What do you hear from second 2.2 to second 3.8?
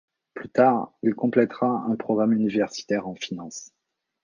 universitaire en finance.